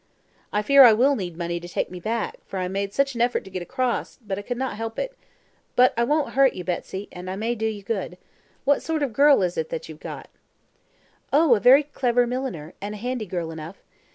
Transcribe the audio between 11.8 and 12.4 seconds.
clever